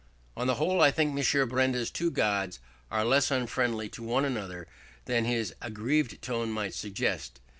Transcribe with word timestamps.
On 0.35 0.47
the 0.47 0.55
whole 0.55 0.81
I 0.81 0.89
think 0.89 1.15
M. 1.15 1.49
Benda's 1.49 1.91
two 1.91 2.09
Gods 2.09 2.57
are 2.89 3.05
less 3.05 3.29
unfriendly 3.29 3.87
to 3.89 4.01
one 4.01 4.25
another 4.25 4.67
than 5.05 5.25
his 5.25 5.53
aggrieved 5.61 6.23
tone 6.23 6.51
might 6.51 6.73
suggest. 6.73 7.39